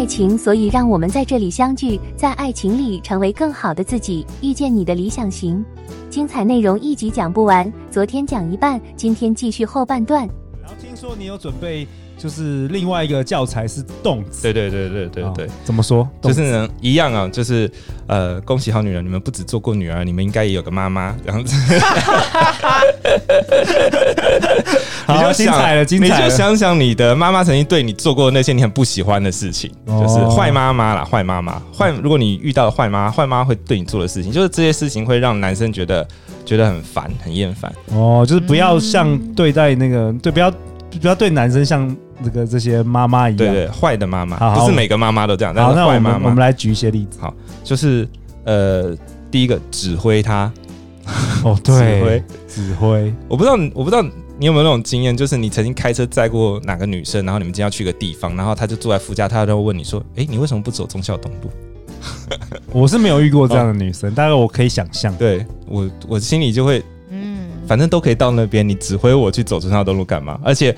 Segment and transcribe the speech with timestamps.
[0.00, 5.62] 爱情，所以让我们在这里相聚，在爱情里成为更好的自己，遇见你的理想型。
[6.08, 10.26] 精彩内容一集讲不完，昨天讲一半，今天继续后半段。
[11.00, 14.42] 说你有准备，就是另外一个教材是动词。
[14.42, 16.06] 对对对对对对，哦，怎么说？
[16.20, 17.70] 就是呢，一样啊，就是
[18.06, 21.56] 呃，恭喜好女人，你们不只做过女儿，你们应该也有个妈妈，这样子。
[25.06, 26.24] 好，你就精彩了，精彩了。
[26.24, 31.90] 你就想想你的妈妈曾经对你做过那些你很不喜欢的事情，哦、就是坏妈妈啦，坏妈妈，坏。
[32.02, 36.06] 如果你遇到了坏妈妈，坏妈妈会对你做的事情，就是这些事情会让男生觉得
[36.44, 37.72] 觉得很烦，很厌烦。
[37.92, 40.52] 哦，就是不要像对待那个，嗯、对，不要
[40.98, 45.54] 不要对男生像这个这些妈妈一样，对对，坏的妈妈，不是每个妈妈都这样。
[45.54, 47.18] 好，那我们妈妈我们来举一些例子。
[47.20, 48.08] 好，就是
[48.44, 48.96] 呃，
[49.30, 50.52] 第一个指挥他。
[51.44, 54.04] 哦，对，指挥指挥，我不知道，我不知道。
[54.38, 55.14] 你有没有那种经验？
[55.14, 61.50] 就是你曾经开车载过哪个女生，然后你们今天要去个地方，然后她就坐在副驾，她就会问你说：“哎、欸，你为什么不走忠孝东路？”
[62.72, 65.14] 我是没有遇过这样的女生，但是我可以想象。
[65.16, 66.84] 对我，我心里就会，嗯，
[67.70, 70.36] 反正都可以到那边，你指挥我去走中山东路干嘛？
[70.42, 70.76] 而且。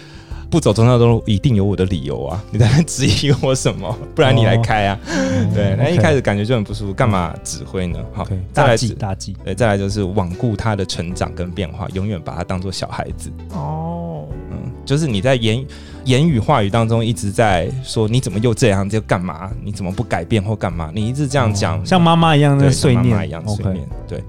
[0.51, 2.45] 不走中山东路，一定有我的理由啊！
[2.53, 3.91] 你在那质疑我什么？
[4.15, 5.01] 不然你来开啊？
[5.07, 7.99] 哦、对，那、嗯、一开始感觉就很不舒服，干嘛指挥呢？
[8.12, 13.33] 好再来大，大忌，对，再来就是罔顾他的成长跟变化，永远把他当做小孩子。
[13.55, 15.65] 哦，嗯，就是你在言
[16.05, 19.51] 言语话语当中一直在说你怎么又这样，就干嘛？
[19.65, 20.91] 你怎么不改变或干嘛？
[20.95, 24.23] 你一直这样讲、哦，像妈妈一样的碎念，妈妈一样碎念，对。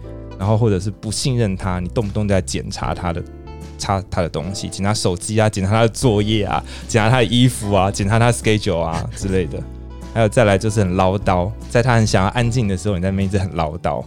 [0.44, 3.24] 然后或者是不信任他，你动不动就在检查他的。
[3.78, 9.62] 查他的东西，检查手机啊，检查他的作业啊，检查他的衣服啊，检查他的 schedule 啊之类的。
[10.14, 14.04] 还有再来就是很唠叨，在他很想要安静的时候，你在那边一直很唠叨。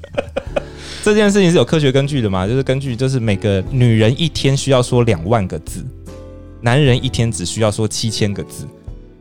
[1.04, 2.46] 这件事情是有科学根据的嘛？
[2.46, 5.82] 就是根据就是每个女人一天需要说两万个字，
[6.60, 8.66] 男人一天只需要说七千个字。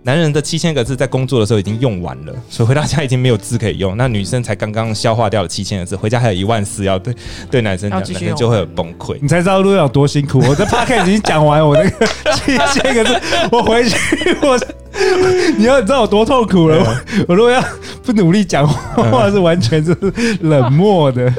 [0.07, 3.97] 男人的七千个字在工作的时候已经用完了，所以回到家已经没有字可以用。
[3.97, 7.13] 那女生才刚刚消化掉了七千个字，回家还有一万四要对
[7.51, 9.18] 对男生讲，男生就会很崩溃。
[9.22, 10.40] 你才知道路有多辛苦。
[10.47, 13.19] 我在 Podcast 已经讲完我那个七千个字，
[13.51, 13.97] 我回去
[14.41, 14.57] 我。
[15.57, 17.63] 你要知道我多痛苦了，我我如果要
[18.03, 19.95] 不努力讲话，是完全是
[20.41, 21.31] 冷漠的。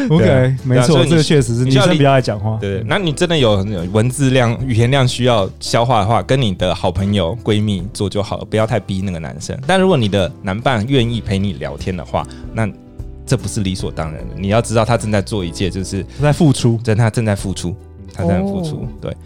[0.10, 2.56] OK，没错，这个确实是女生比较爱讲话。
[2.60, 9.58] 对，那你真的有文字量、语言量需要消化的话，跟你的好朋友、闺蜜做就好了，不要太逼那个男生。
[9.66, 12.68] 但如果你的男伴愿意陪你聊天的话，那
[13.26, 14.34] 这不是理所当然的。
[14.36, 17.74] 你要知道，他正在做一件，就是在付出，真他正在付出，
[18.12, 18.86] 他正在付出。
[19.00, 19.16] 对，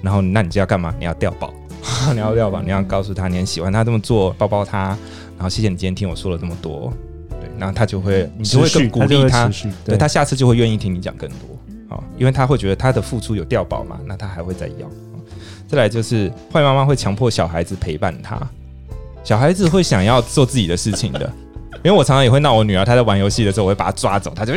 [0.00, 0.94] 然后那你就要干嘛？
[0.98, 1.52] 你要掉宝。
[2.14, 4.96] 你要掉吧，你要告诉他你很喜欢他这么做，抱抱他，
[5.36, 7.11] 然后谢谢你今天听我说了这么多，对，
[7.58, 9.48] 然后他就会，你就会更鼓励他，他
[9.84, 11.58] 对，对他下次就会愿意听你讲更多，
[11.88, 14.90] 好，因为他会觉得他的付出有掉宝嘛，那他还会再要。
[15.68, 18.38] 再来就是坏妈妈会强迫小孩子陪伴他，
[19.24, 21.32] 小孩子会想要做自己的事情的，
[21.82, 24.52] 因为我常常也会闹我女儿，她在玩游戏的时候，我会把她抓走，她就，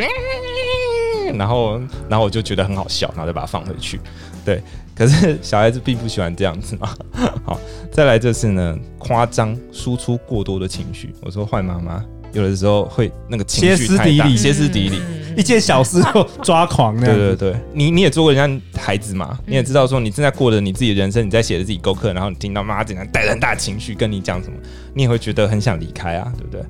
[1.35, 1.79] 然后
[2.09, 4.00] 然后我就觉得很好笑，然后再把她放回去，
[4.44, 4.62] 对。
[4.94, 6.95] 可是小孩子并不喜欢这样子嘛。
[7.44, 7.59] 好，
[7.91, 11.13] 再来就是呢，夸张输出过多的情绪。
[11.22, 12.01] 我说坏妈妈
[12.35, 15.01] 有的时候会那个情绪太大，歇斯底里，
[15.38, 16.96] 一件小事就抓狂。
[17.00, 24.57] 对对对，你你也做过人家孩子嘛，你也知道说你正在过着你自己的人生，你在写着自己功课，然后你听到妈妈竟然带着很大情绪跟你讲什么，
[24.94, 26.62] 你也会觉得很想离开啊，对不对？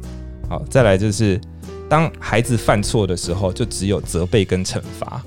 [0.47, 1.41] 好，再来就是
[1.89, 5.21] 当孩子犯错的时候，就只有责备跟惩罚。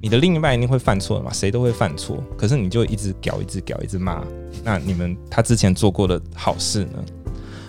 [0.00, 1.32] 你的另一半一定会犯错的嘛？
[1.32, 4.22] 谁都会犯错，可是你就一直屌，一直屌，一直骂。
[4.62, 7.04] 那你们他之前做过的好事呢？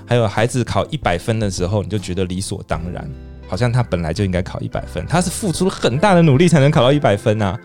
[0.10, 3.08] 还有孩子考一百分的时候，你就觉得理所当然，
[3.48, 5.06] 好像他本来就应该考一百分。
[5.06, 7.56] 他是付出了很大的努力才能考到一百分啊！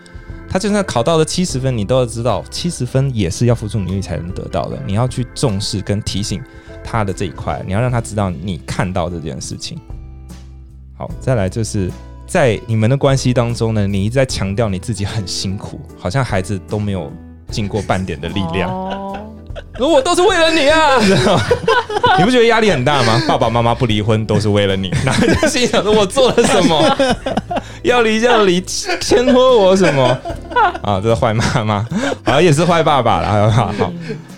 [0.47, 4.77] 他就算考到了七十分，你都要知道，七十分也是要付出努力才能得到的。
[4.85, 6.39] 你要去重视跟提醒
[6.83, 9.79] 他的这一块，你要让他知道你看到这件事情。
[10.95, 11.91] 好，再来就是。
[12.27, 17.13] 在你们的关系当中呢，你一直在强调你自己很辛苦，好像孩子都没有
[17.51, 19.14] 尽过半点的力量。
[19.79, 20.97] 我都是为了你啊！
[22.17, 23.21] 你不觉得压力很大吗？
[23.27, 26.97] 爸爸妈妈不离婚都是为了你，然后就心想说我做了什么？
[27.83, 30.03] 要离就要离，牵拖我什么？
[30.81, 31.85] 啊，这是坏妈妈，
[32.23, 33.51] 好也是坏爸爸了。
[33.51, 33.91] 好，好，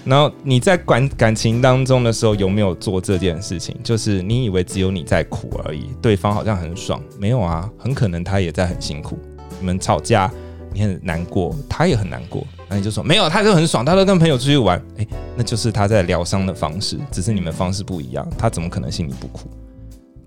[0.04, 3.76] 然后你在感感情当中的时候，有没有做这件事情？
[3.84, 9.18] 就是你以为只有你在苦而已，对方好像很爽，没有啊，很可能他也在很辛苦。
[9.60, 10.30] 你们吵架，
[10.74, 19.48] 你很难过，他也很难过，那你就说没有，他就很爽，他都跟朋友出去玩，诶，那就是他在疗伤的方式，只是你们方式不一样，他怎么可能心里不苦？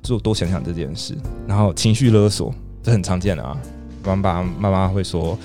[0.02, 1.14] 就多想想这件事，
[1.46, 2.52] 然后情绪勒索，
[2.82, 3.56] 这很常见的啊。
[4.02, 5.38] 爸爸妈妈会说：“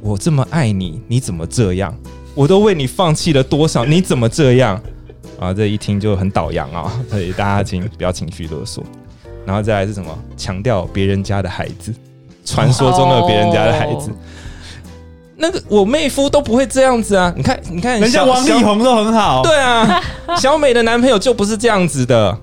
[0.00, 1.94] 我这么爱你，你怎么这样？
[2.34, 4.80] 我都为你放弃了多少，你怎么这样？”
[5.38, 8.82] 啊，这一听就很倒洋啊，所以大家请不要情绪勒索。
[9.44, 10.18] 然后再来是什么？
[10.36, 11.94] 强调别人家的孩子，
[12.46, 14.10] 传说中的别人家的孩子。
[15.40, 17.32] 那个我妹夫都不会这样子啊！
[17.34, 19.42] 你看，你看，人家王力宏都很好。
[19.42, 20.00] 对啊，
[20.38, 22.36] 小美的男朋友就不是这样子的。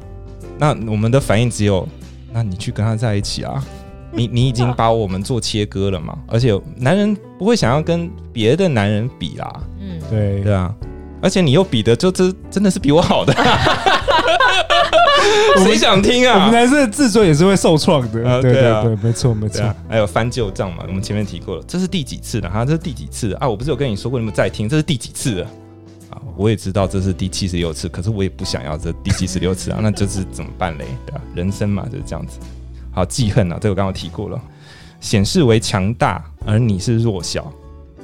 [0.58, 1.88] 那我们的反应只有，
[2.34, 3.64] 那你去跟他在一起啊。
[4.12, 6.18] 你你已经把我们做切割了嘛？
[6.28, 9.54] 而且男人不会想要跟别的男人比啦。
[9.80, 10.74] 嗯，对对啊。
[11.22, 13.34] 而且你又比的就这真的是比我好的，
[15.64, 16.36] 谁想听啊？
[16.36, 18.30] 我们男生的自尊也是会受创的。
[18.30, 19.64] 啊，对对啊，对，没错没错。
[19.90, 20.84] 还有翻旧账嘛？
[20.88, 22.50] 我们前面提过了，这是第几次了？
[22.50, 23.48] 哈，这是第几次啊？
[23.48, 25.48] 我不是有跟你说过，你们在听，这是第几次了？
[26.12, 29.80] 啊，我也知道这是第七十六次，可是我也不想要这第七十六次啊。
[29.82, 30.86] 那就是怎么办嘞？
[31.06, 31.22] 对吧？
[31.36, 32.40] 人生嘛就是这样子。
[32.92, 34.42] 好，记恨啊，这个我刚刚提过了，
[35.00, 37.52] 显示为强大，而你是弱小，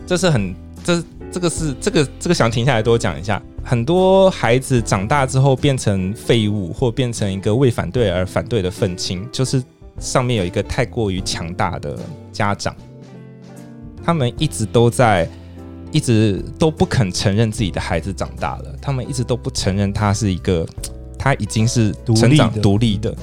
[0.06, 3.42] 这是很，这这个是这个这个想停下来多讲一下。
[3.64, 9.64] 很多孩子长大之后变成废物，或变成一个为反对而反对的愤青，就是
[10.00, 11.98] 上面有一个太过于强大的
[12.32, 12.76] 家长，
[14.04, 15.28] 他们一直都在，
[15.92, 20.68] 一直都不肯承认自己的孩子长大了，他们一直都不承认他是一个，
[21.18, 23.16] 他已经是成长独立的。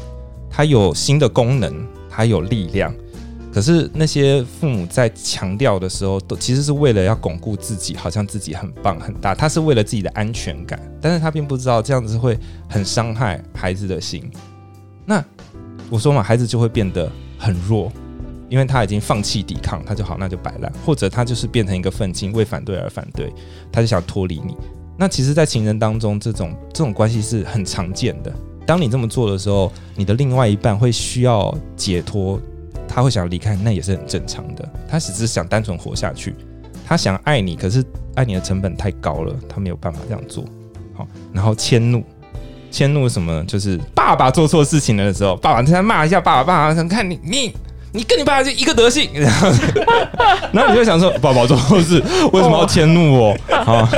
[0.49, 2.93] 他有新的功能，他有力量，
[3.52, 12.38] 可是那些父母在强调的时候，都其实是为了要巩固自己，好像自己很棒很大，他是为了自己的安全感，但是他并不知道这样子会
[12.69, 14.31] 很伤害孩子的心。
[15.05, 15.25] 那
[15.88, 17.91] 我说嘛，孩子就会变得很弱，
[18.49, 23.32] 因为他已经放弃抵抗，他就好，那就摆烂，或者他就是变成一个愤青，为反对而反对，
[23.73, 24.56] 他就想脱离你。
[24.96, 28.32] 那其实，在情人当中，这种这种关系是很常见的。
[28.67, 32.38] 当你这么做的时候，你的另外一半会需要解脱，
[32.93, 34.69] 他会想要离开，那也是很正常的。
[34.89, 36.35] 他只是想单纯活下去，
[36.85, 37.85] 他想爱你，可是
[38.17, 40.45] 爱你的成本太高了，他没有办法这样做。
[40.97, 42.03] 好，然后迁怒，
[42.71, 43.45] 迁怒什么？
[43.45, 47.55] 就是爸爸做错事情了的时候，爸爸他骂一下爸爸，爸爸想看你，你
[47.93, 49.49] 你跟你爸爸就一个德性，然后，
[50.53, 52.03] 然后你就想说，爸爸做错事，
[52.33, 53.37] 为什么要迁怒我？
[53.65, 53.89] 好，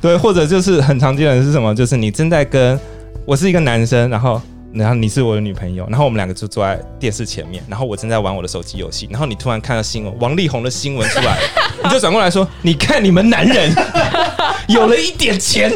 [0.00, 1.74] 对，或者就是很常见的是什么？
[1.74, 2.78] 就是你正在跟
[3.24, 4.40] 我是一个男生，然后，
[4.72, 11.38] 然后你是我的女朋友，然后我们两个就坐在电视前面，然后我正在玩我的手机游戏，然后你突然看到新闻，王力宏的新闻出来，
[11.82, 13.74] 你就转过来说：“你看你们男人
[14.68, 15.72] 有了一点钱，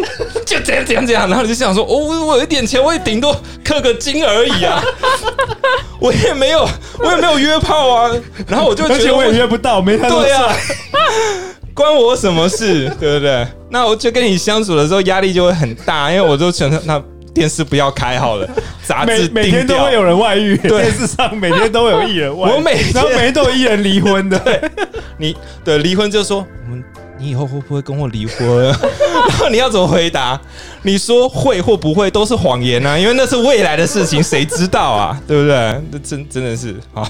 [0.47, 1.97] 就怎样怎样怎样。”然后你就想说：“哦，
[2.27, 4.81] 我有一点钱，我也顶多氪个金而已啊，
[5.99, 6.69] 我也没有，
[7.01, 8.11] 我也没有约炮啊。”
[8.47, 10.55] 然后我就觉得，我也约不到，没他对啊，
[11.75, 13.45] 关我什么事，对不对？
[13.71, 17.03] 那我就跟你相处的时候压力就会很大，因为我就觉得那。
[17.35, 18.49] 电视不要开好了，
[18.87, 24.39] 杂志每每天都会有人外遇，对电视上每天都会有艺人外遇，我每天然后每天都有艺人离婚的。
[24.39, 24.71] 对，
[25.19, 26.83] 你对离婚就说我们，
[27.19, 28.65] 你以后会不会跟我离婚？
[29.29, 30.41] 然后你要怎么回答？
[30.83, 35.21] 你说会或不会都是谎言啊，因为那是未来的事情，谁知道啊？
[35.27, 35.57] 对不对？
[35.91, 37.07] 那真真的是好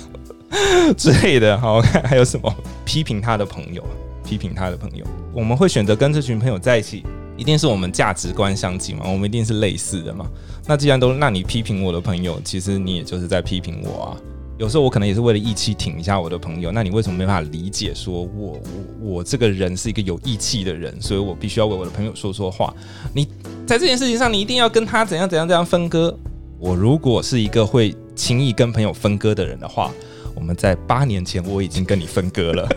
[0.96, 1.58] 之类的。
[1.58, 2.54] 好，我看还有什么？
[2.84, 3.84] 批评他的朋友，
[4.24, 7.04] 批评他的朋友，我们会选择跟这群朋友在一起。
[7.36, 9.04] 一定是我们价值观相近嘛？
[9.06, 10.26] 我们一定是类似的嘛？
[10.66, 14.16] 那既然都，那你批评我的朋友，其实你也就是在批评我啊。
[14.56, 17.92] 有时候我可能也是为了义气挺一下我的朋友，那你为什么没办法理解？
[17.92, 18.60] 说我我
[19.00, 22.72] 我这个人是一个有义气的人，所以我必须要为我的朋友说说话。
[23.12, 23.26] 你
[23.66, 26.16] 在这件事情上，你一定要跟他怎样怎样怎样分割。
[26.58, 29.90] 我如果是一个会轻易跟朋友分割的人的话。
[30.36, 32.68] 我们在八年前我已经跟你分割了。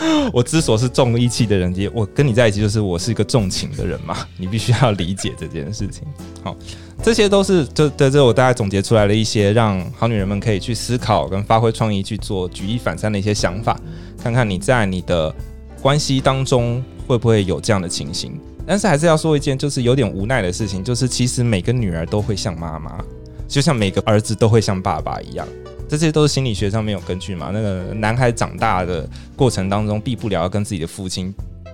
[0.32, 4.16] 我之所以是重义气的人，也我跟你在一起就是我是一个重情的人嘛。
[4.36, 6.06] 你必须要理解这件事情。
[6.42, 6.56] 好，
[7.02, 13.78] 这些都是这在这我大概总结出来了一些让好女人们可以去思考跟发挥创意去做举一反三的一些想法，
[14.22, 15.34] 看看你在你的
[15.82, 18.38] 关系当中会不会有这样的情形。
[18.66, 23.02] 但是还是要说一件就是有点无奈的事情，就是其实每个女儿都会像妈妈，
[23.48, 25.48] 就像每个儿子都会像爸爸一样。
[25.88, 27.50] 这些都是心理学上面有根据嘛？
[27.52, 31.32] 那个男孩长大的过程当中，避不了要跟自己的父亲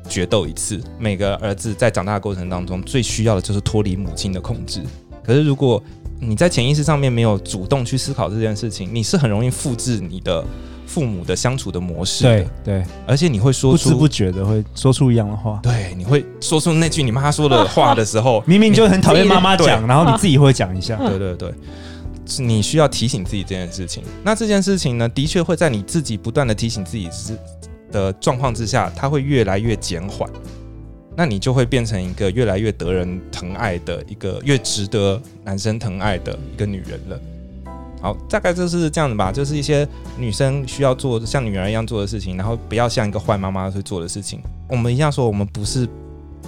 [0.08, 0.80] 决斗一次。
[0.98, 4.80] 每个儿子在长大的过程当中，最需要的就是脱离母亲的控制。
[5.22, 5.82] 可是如果
[6.20, 10.44] 你在潜意识上面没有主动去思考这件事情，你是很容易复制你的
[10.86, 12.30] 父母的相处的模式的。
[12.30, 15.58] 对对，而且你会说出不知不觉的会说出一样的话。
[15.62, 20.96] 对，你会说出那句你妈说的话的时候， 明明就很讨厌妈妈讲，然后你自己会讲一下。
[20.96, 21.54] 对 对对，是
[22.38, 24.02] 你需要提醒自己这件事情。
[24.22, 27.38] 那这件事情呢，的确会在你自己不断的提醒自己之
[27.92, 30.28] 的状况之下，它会越来越减缓。
[31.16, 37.20] 那你就会变成一个越来越得人疼爱的一个越值得男生疼爱的一个女人了。
[38.00, 39.86] 好，大概就是这样子吧，就是一些
[40.18, 44.40] 女生需要做像女儿一样做的事情，然后不要像一个坏妈妈去做的事情。
[44.68, 45.88] 我们一样说，我们不是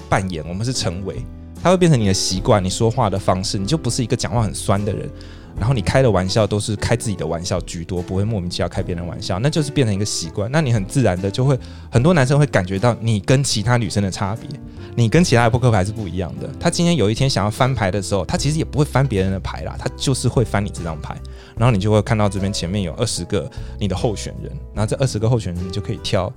[0.09, 1.17] 扮演，我们是成为，
[1.63, 5.09] 它会变成你的习惯，你说话的方式，你就不是一个讲话很酸的人。
[5.59, 10.51] 然后你开的玩笑都是开自己的玩笑居多，不会莫名其妙开别人玩笑，那就是变成一个习惯。
[10.53, 11.59] 那你很自然的就会，
[11.91, 14.49] 很多男生会感觉到你跟其他女生的差别，
[14.95, 16.49] 你跟其他的扑克牌是不一样的。
[16.61, 21.17] 他今天有一天想要翻牌的时候，他其实也不会翻别人的牌啦，他就是会翻你这张牌。
[21.57, 26.31] 然后你就会看到这边前面有二十个你的候选人，然后这二十个候选人你就可以挑，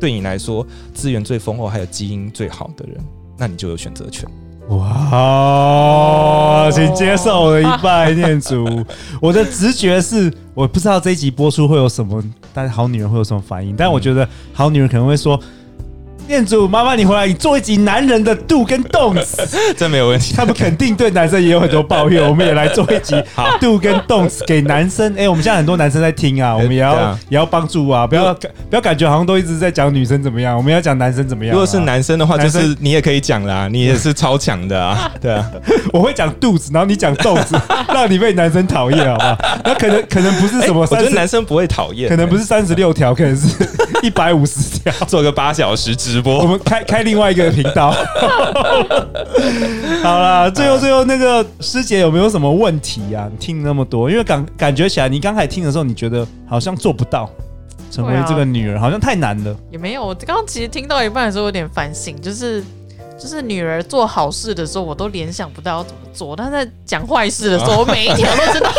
[0.00, 2.98] 对你来说资源最丰厚还有基因最好的人，
[3.36, 4.28] 那你就有选择权。
[4.68, 8.84] 哇，请接受我的一拜念祖。
[9.20, 12.22] 我的直觉是，我不知道这一集播出会有什么，
[12.52, 13.74] 但是好女人会有什么反应？
[13.76, 15.40] 但我觉得好女人可能会说。
[16.28, 19.18] 念祖，麻烦你回来，你做一集男人的 do 跟 don't，
[19.76, 20.34] 这 没有问题。
[20.36, 23.14] 他们肯定对男生也有很多抱怨，我们也来做一集
[23.60, 25.10] do 跟 don't 给男生。
[25.14, 31.54] 哎、欸，我们现在很多男生在听啊，我们也要、欸、也要帮助啊，不要不要感觉好像都一直在讲女生怎么样，我们要讲男生怎么样、啊。
[31.54, 35.10] 如果是男生的话，就是你也可以讲啦，你也是超强的啊。
[35.20, 35.50] 对啊，
[35.92, 37.44] 我会讲 do，然后你讲 don't，
[37.88, 39.38] 让你被男生讨厌，好不好？
[39.64, 43.48] 那可能可能不是什么30，我觉得男生不会讨厌，可能不是三十六条，可能是
[44.02, 46.38] 一百五十条，做个八小时直播。
[46.38, 47.94] 我们开开另外一个频道。
[50.02, 53.28] 好啦，最后最后那个师姐有没有什么问题啊？
[53.30, 57.30] 你听那么多，因为感感觉起来，你刚才听的时候，你觉得好像做不到
[57.88, 59.54] 成为这个女人，好像太难了。
[59.70, 62.64] 也没有，我刚刚其实听到一半的时候有点反省，就是
[63.16, 68.72] 就是女儿做好事的时候，我都联想不到要怎么做，但在讲坏事的时候，我每一条都知道。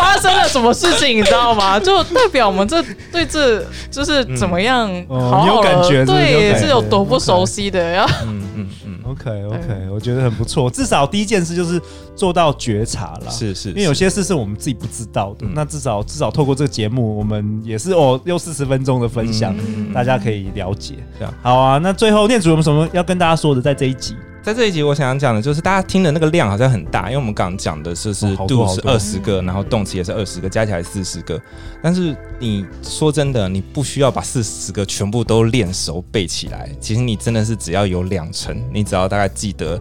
[0.00, 1.78] 发生了什么事情，你知道吗？
[1.80, 8.06] 就代表我们这对这就是怎么样好好，有感觉，对，是有多不熟悉的呀。
[8.24, 10.70] 嗯嗯嗯，OK OK，我觉得很不错。
[10.70, 11.80] 至少第一件事就是
[12.16, 15.46] 做到觉察了，是是，因为有些事是我们自己不知道的。
[15.54, 19.54] 那至少至少透过这个节目，我们也是哦，又四十分钟的分享，
[19.92, 20.96] 大家可以了解。
[21.18, 21.78] 这样好啊。
[21.78, 24.14] 那最后念祖有没有什么要跟大家说的，在这一集？
[24.42, 31.40] 在这一集，我想讲的就是大家听的那个量好像很大，因为我们刚刚讲的是是 do 是二十个，然后动词也是二十个，加起来四十个。
[31.82, 36.70] 但是你说真的，你不需要把四十个全部都练熟背起来。
[36.80, 39.78] 其实你真的是只要有两成，你只要大概记得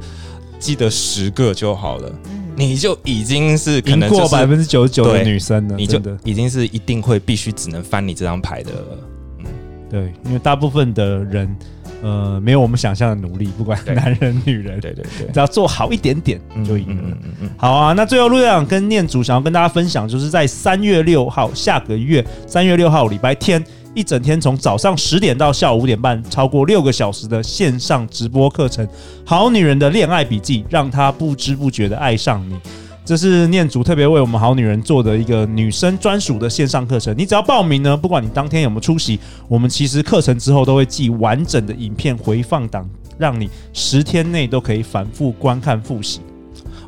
[0.60, 2.12] 记得十个就好了，
[2.58, 8.98] 你就已经是可能、就是、过百分之九十九的女生了，你就已经是一定会必须只能翻你这张牌的了。
[9.38, 9.46] 嗯，
[9.90, 11.56] 对，因为大部分的人。
[12.02, 17.04] 呃，没有我们想象的努力，不管男人女人，对对对，只要做好一点点就赢了。
[17.06, 17.50] 嗯嗯嗯。
[17.58, 23.64] 好啊，那最后陆队长跟念祖想要跟大家分享，就是在三月六号，下个月三月六号礼拜天，
[23.94, 28.86] 一整天从早上十点到下午五点半，超过六个小时的线上直播课程
[29.26, 32.58] 《好女人的恋爱笔记》，让她不知不觉的爱上你。
[33.10, 37.12] 这是念祖特别为我们好女人做的一个女生专属的线上课程。
[37.18, 42.88] 你只要报名呢，不管你当天有没有出席，我们其实课程之后都会寄完整的影片回放档，
[43.18, 46.22] 让你十天内都可以反复观看复习。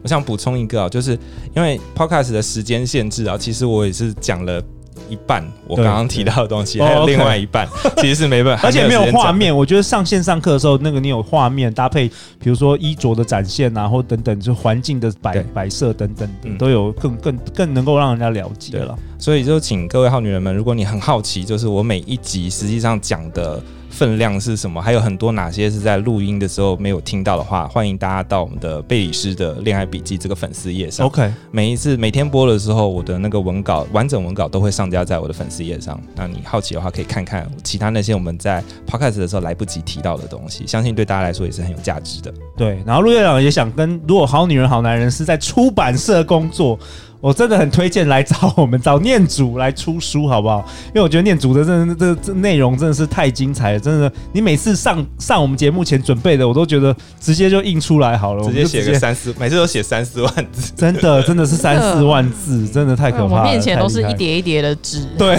[0.04, 1.18] 我想补充一个啊，就是
[1.56, 4.64] 因为 Podcast 的时间限制啊，其实我也是讲了。
[5.10, 7.68] 一半，我刚刚提到的东西，还有另外一半，
[7.98, 9.56] 其实是没办法， 而且没有画面。
[9.56, 12.08] 我觉得上线上课的时候，那个你有画面搭配，
[12.40, 18.98] 比如说衣着的展现啊，或等等，就环境的摆摆设等等，都有更更更能够让人家了解了。
[19.18, 23.62] 所以就请各位好女人们，如果你很好奇，就是我每一集实际上讲的。
[23.92, 24.82] 分量是什么？
[24.82, 31.06] 还有很多哪些是在录音的时候没有听到的话，欢迎大家到我们的贝里斯的恋爱笔记这个粉丝页上。
[31.06, 36.00] OK，每一次每天播的时候，我的那个文稿完整文稿都会上架在我的粉丝页上。
[36.16, 42.34] 那你好奇的话，可以看看其他那些我们在 Podcast 的时候来不及提到的东西，相信对大家来说也是很有价值的。
[42.58, 46.80] 对，然后陆院长也想跟，如果好女人好男人是在出版社工作。
[47.22, 50.68] 我真的很推荐来找我们找念祖来出书，好不好？
[50.88, 54.12] 因为我觉得念祖的真的这这内容真的是太精彩了，真的。
[54.34, 63.42] 你每次上上我们节目前准备的，我都觉得直接就印出来好了，直接写个三四，每次都写三四万字，真的真的是三四万字，真的太可怕了。
[63.46, 65.38] 我面前都是一叠一叠的纸，对，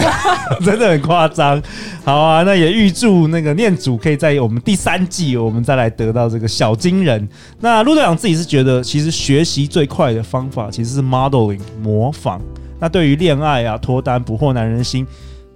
[0.63, 1.61] 真的很夸张。
[2.05, 7.27] 好啊，那也预祝那个念祖可以在我们第三季，我们再来得到这个小金人。
[7.59, 11.59] 那陆队长自己是觉得，其实学习最快的方法其实是 modeling。
[11.81, 12.39] 模仿，
[12.79, 15.05] 那对于恋爱啊、脱单、捕获男人心，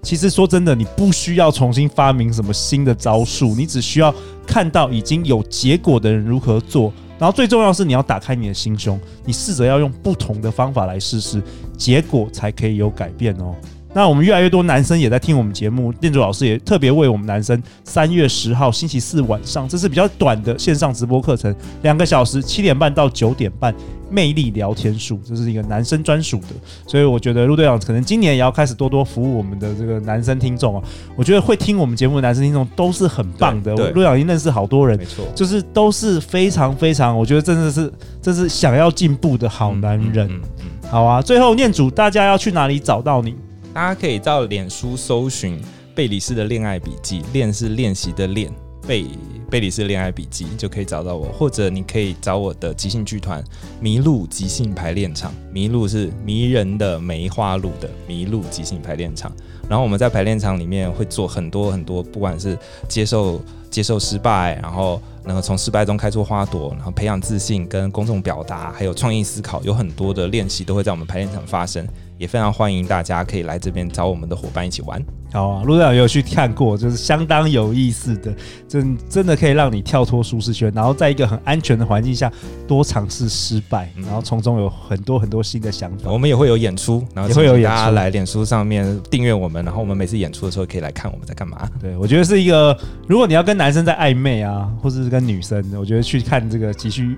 [0.01, 4.13] 其实说真的，你不需要重新发明什么新的招数，你只需要
[4.45, 6.93] 看到已经有结果的人如何做。
[7.19, 11.41] 然后最重要是，你要打开你的心胸，你试着要用不同的方法来试试，
[11.75, 13.55] 结果才可以有改变哦。
[13.93, 23.73] 那我们越来越多男生也在听我们节目，店主老师也特别为我们男生三月十号星期四晚上，这是比较短的线上直播课程，两个小时，七点半到九点半，
[24.11, 26.47] 魅力聊天术，这是一个男生专属的。
[26.85, 30.83] 所以我觉得陆队长可能今年也要开始多多服务我们的这个男生听众啊。
[31.15, 33.73] 我觉得会听我们节目的男生听众都是很棒的。
[33.73, 37.91] 陆队长已经认识好多人，没错，就是都是非常非常，我觉得真的是
[38.21, 40.27] 这是想要进步的好男人。
[40.27, 43.35] 嗯嗯嗯、好啊，最后念主，大家要去哪里找到你？
[43.77, 45.61] 大家可以到脸书搜寻
[45.93, 48.51] 贝里斯的恋爱笔记，练是练习的练，
[48.87, 49.05] 贝
[49.51, 53.43] 贝里斯恋爱笔记就可以找到我，或者你可以找我的即兴剧团
[53.79, 59.31] 麋鹿即兴排练场，麋鹿是迷人的梅花鹿的麋鹿即兴排练场，
[59.69, 62.57] 然后我们在排练场里面会做很多很多，不管是
[62.89, 71.87] 接受接受失败，然后能够从失败中开出花朵，然后培养自信跟公众表达，还有创意思考，有很多的练习都会在我们排练场发生。
[72.17, 75.03] 也非常欢迎大家可以来这边找我们的伙伴一起玩。
[75.33, 78.33] 好啊，陆队长有去看过，就是相当有意思的，
[78.65, 82.31] 真真的可以让你跳脱舒适圈，然后在一个很安全的环境下
[82.65, 86.09] 多尝试失败，然后从中有很多很多新的想法。
[86.09, 91.69] 我们也会有演出，然后也会有大家来脸书上面订阅我们，然后我们每次演出的时候可以来看我们在干嘛。
[91.81, 97.17] 对，我觉得是一个，如果你要跟男生在暧昧啊，或者是跟女生，我觉得去看这个急需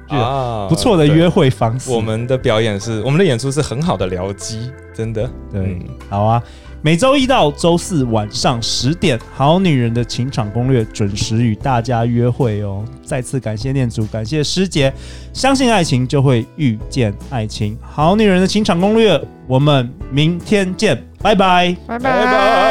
[0.68, 1.92] 不错的约会方式。
[1.92, 5.30] 我们的表演是，我们的演出是很好的僚机，真的。
[5.50, 5.80] 对，嗯、
[6.10, 6.44] 好啊。
[6.82, 12.86] 每周一到周四晚上十点，《好女人的情场攻略》准时与大家约会哦。
[13.04, 14.94] 再次感谢念祖，感谢师姐，
[15.34, 22.69] 相信爱情就会遇见爱情，《好女人的情场攻略》，我们明天见，拜拜，拜拜。